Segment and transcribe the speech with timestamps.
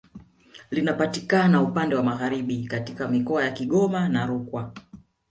[0.71, 4.73] Linapatikana upande Magharibi katika mikoa ya Kigoma na Rukwa